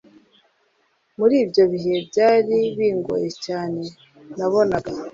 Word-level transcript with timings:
muri 1.17 1.35
ibyo 1.43 1.63
bihe 1.71 1.93
byari 2.09 2.57
bingoye 2.77 3.29
cyane 3.45 3.81
nabonaga 4.37 4.91